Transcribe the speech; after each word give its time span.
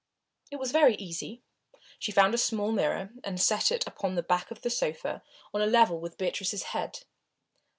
It 0.49 0.55
was 0.55 0.71
very 0.71 0.95
easy. 0.95 1.43
She 1.99 2.11
found 2.11 2.33
a 2.33 2.37
small 2.39 2.71
mirror, 2.71 3.11
and 3.23 3.39
set 3.39 3.71
it 3.71 3.87
up 3.87 3.93
upon 3.95 4.15
the 4.15 4.23
back 4.23 4.49
of 4.49 4.63
the 4.63 4.71
sofa, 4.71 5.21
on 5.53 5.61
a 5.61 5.67
level 5.67 5.99
with 5.99 6.17
Beatrice's 6.17 6.63
head. 6.63 7.01